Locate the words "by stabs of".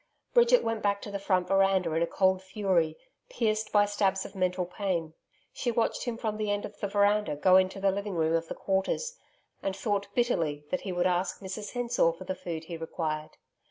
3.71-4.33